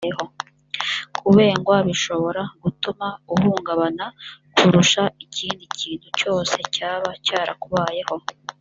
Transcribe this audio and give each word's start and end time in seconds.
kubengwa 1.17 1.75
bishobora 1.87 2.41
gutuma 2.63 3.07
uhungabana 3.33 4.05
kurusha 4.57 5.03
ikindi 5.23 5.63
kintu 5.79 6.07
cyose 6.19 6.57
cyaba 6.75 7.09
cyarakubayeho 7.25 8.15